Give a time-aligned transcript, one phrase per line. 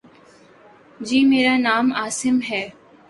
[1.01, 2.67] جی، میرا نام عاصم ہے